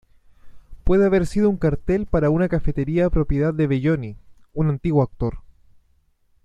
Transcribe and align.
Puede 0.83 1.05
haber 1.05 1.27
sido 1.27 1.47
un 1.47 1.57
cartel 1.57 2.07
para 2.07 2.31
una 2.31 2.49
cafetería 2.49 3.11
propiedad 3.11 3.53
de 3.53 3.67
Belloni, 3.67 4.17
un 4.51 4.69
antiguo 4.69 5.03
actor. 5.03 5.41